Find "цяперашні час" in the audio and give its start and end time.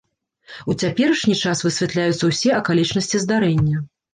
0.83-1.61